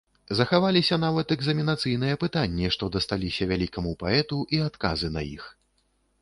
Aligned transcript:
Захаваліся 0.37 0.95
нават 1.01 1.33
экзаменацыйныя 1.35 2.15
пытанні, 2.23 2.71
што 2.77 2.89
дасталіся 2.97 3.49
вялікаму 3.53 3.93
паэту, 4.01 4.41
і 4.57 4.63
адказы 4.71 5.13
на 5.21 5.25
іх. 5.37 5.45